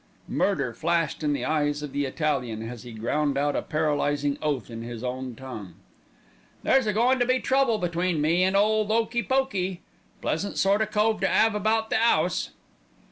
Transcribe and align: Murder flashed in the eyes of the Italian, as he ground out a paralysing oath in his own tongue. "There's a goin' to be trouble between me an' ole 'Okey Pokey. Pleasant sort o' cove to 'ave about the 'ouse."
Murder 0.27 0.73
flashed 0.73 1.21
in 1.21 1.31
the 1.31 1.45
eyes 1.45 1.83
of 1.83 1.91
the 1.91 2.05
Italian, 2.07 2.67
as 2.67 2.81
he 2.81 2.91
ground 2.91 3.37
out 3.37 3.55
a 3.55 3.61
paralysing 3.61 4.35
oath 4.41 4.71
in 4.71 4.81
his 4.81 5.03
own 5.03 5.35
tongue. 5.35 5.75
"There's 6.63 6.87
a 6.87 6.91
goin' 6.93 7.19
to 7.19 7.25
be 7.27 7.39
trouble 7.39 7.77
between 7.77 8.19
me 8.19 8.41
an' 8.41 8.55
ole 8.55 8.91
'Okey 8.91 9.21
Pokey. 9.21 9.81
Pleasant 10.19 10.57
sort 10.57 10.81
o' 10.81 10.87
cove 10.87 11.21
to 11.21 11.29
'ave 11.31 11.55
about 11.55 11.91
the 11.91 11.97
'ouse." 11.97 12.49